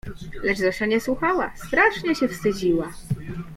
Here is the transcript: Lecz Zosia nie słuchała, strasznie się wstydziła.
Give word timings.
Lecz 0.43 0.57
Zosia 0.57 0.85
nie 0.85 0.99
słuchała, 1.01 1.51
strasznie 1.55 2.15
się 2.15 2.27
wstydziła. 2.27 2.93